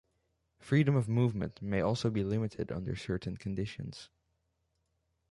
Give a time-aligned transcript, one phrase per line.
[0.57, 4.09] Freedom of movement may also be limited under certain conditions.